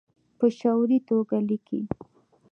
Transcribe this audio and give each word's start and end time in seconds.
په 0.37 0.45
شعوري 0.57 0.99
توګه 1.09 1.37
لیکي 1.47 1.81